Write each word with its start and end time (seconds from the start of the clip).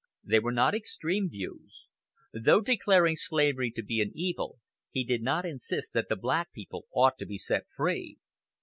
They 0.23 0.39
were 0.39 0.51
not 0.51 0.73
extreme 0.73 1.29
views. 1.29 1.85
Though 2.33 2.61
declaring 2.61 3.17
slavery 3.17 3.69
to 3.75 3.83
be 3.83 4.01
an 4.01 4.11
evil, 4.15 4.57
he 4.89 5.03
did 5.03 5.21
not 5.21 5.45
insist 5.45 5.93
that 5.93 6.09
the 6.09 6.15
black 6.15 6.51
people 6.53 6.87
ought 6.91 7.19
to 7.19 7.25
be 7.27 7.37
set 7.37 7.67
free. 7.69 8.17